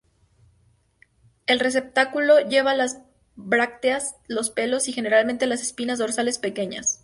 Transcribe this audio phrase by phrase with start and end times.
[1.45, 3.01] El receptáculo lleva las
[3.35, 6.99] brácteas, los pelos y generalmente las espinas dorsales pequeñas.